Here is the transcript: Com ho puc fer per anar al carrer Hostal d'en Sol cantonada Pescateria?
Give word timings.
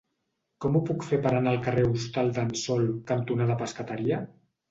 Com 0.63 0.77
ho 0.77 0.79
puc 0.85 1.03
fer 1.09 1.19
per 1.25 1.33
anar 1.39 1.51
al 1.51 1.59
carrer 1.67 1.83
Hostal 1.89 2.33
d'en 2.37 2.49
Sol 2.63 2.89
cantonada 3.13 3.61
Pescateria? 3.63 4.23